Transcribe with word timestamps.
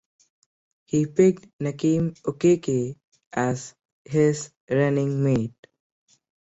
He 0.85 1.05
picked 1.05 1.45
Nkem 1.59 2.03
Okeke 2.29 2.95
as 3.33 3.75
his 4.03 4.51
running 4.67 5.23
mate. 5.23 5.67